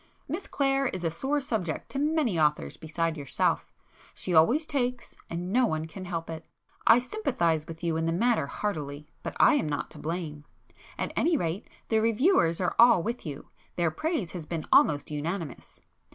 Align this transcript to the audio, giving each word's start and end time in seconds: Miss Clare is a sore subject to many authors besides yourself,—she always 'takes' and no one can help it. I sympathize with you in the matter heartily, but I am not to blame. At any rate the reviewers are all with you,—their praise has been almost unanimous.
Miss 0.27 0.47
Clare 0.47 0.87
is 0.87 1.03
a 1.03 1.11
sore 1.11 1.39
subject 1.39 1.89
to 1.89 1.99
many 1.99 2.39
authors 2.39 2.75
besides 2.75 3.19
yourself,—she 3.19 4.33
always 4.33 4.65
'takes' 4.65 5.13
and 5.29 5.53
no 5.53 5.67
one 5.67 5.85
can 5.85 6.05
help 6.05 6.27
it. 6.27 6.43
I 6.87 6.97
sympathize 6.97 7.67
with 7.67 7.83
you 7.83 7.97
in 7.97 8.07
the 8.07 8.11
matter 8.11 8.47
heartily, 8.47 9.05
but 9.21 9.35
I 9.39 9.53
am 9.53 9.69
not 9.69 9.91
to 9.91 9.99
blame. 9.99 10.45
At 10.97 11.13
any 11.15 11.37
rate 11.37 11.67
the 11.89 11.99
reviewers 12.01 12.59
are 12.59 12.75
all 12.79 13.03
with 13.03 13.27
you,—their 13.27 13.91
praise 13.91 14.31
has 14.31 14.47
been 14.47 14.65
almost 14.73 15.11
unanimous. 15.11 15.81